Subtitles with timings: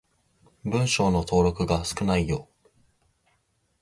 [0.65, 2.49] 文章の登録が少ないよ。